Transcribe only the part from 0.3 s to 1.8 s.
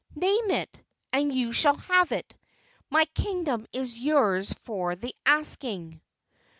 it, and you shall